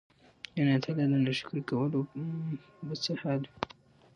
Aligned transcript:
يعني 0.57 0.69
الله 0.73 0.81
تعالی 0.85 1.05
د 1.11 1.13
ناشکري 1.25 1.61
کولو 1.69 1.99
به 2.87 2.95
څه 3.03 3.11
حال 3.21 3.41
وي؟!!. 3.45 3.53